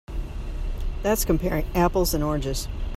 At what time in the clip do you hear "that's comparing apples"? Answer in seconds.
1.03-2.15